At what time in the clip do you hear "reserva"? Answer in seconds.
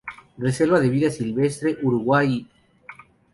0.39-0.79